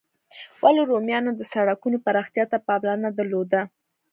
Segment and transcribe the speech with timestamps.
[0.61, 3.61] ولي رومیانو د سړکونو پراختیا ته پاملرنه درلوده؟